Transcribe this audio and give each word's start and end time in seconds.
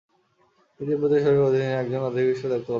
তিনি 0.79 0.89
তিব্বত 0.91 1.13
সরকারের 1.15 1.47
অধীনে 1.49 1.67
একজন 1.73 2.01
আধিকারিক 2.01 2.31
হিসেবে 2.33 2.49
দায়িত্ব 2.49 2.51
লাভ 2.51 2.59
করেন। 2.59 2.69